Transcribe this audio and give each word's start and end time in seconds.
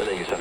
Öyle 0.00 0.14
güzel. 0.16 0.38